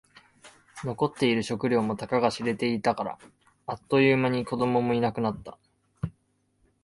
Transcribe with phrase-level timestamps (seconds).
[0.83, 3.19] 残っている食料もたかが知れていたから。
[3.67, 5.59] あっという間に子供もいなくなった。